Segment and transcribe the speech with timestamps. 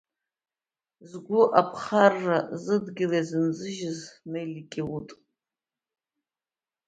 [1.09, 3.99] Згәы аԥхарра зыдгьыл иазынзыжьыз
[4.31, 5.09] Нелли Киут.